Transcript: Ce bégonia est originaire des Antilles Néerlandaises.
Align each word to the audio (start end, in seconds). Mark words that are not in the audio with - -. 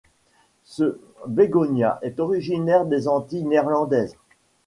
Ce 0.63 0.99
bégonia 1.27 1.99
est 2.01 2.19
originaire 2.19 2.87
des 2.87 3.07
Antilles 3.07 3.43
Néerlandaises. 3.45 4.17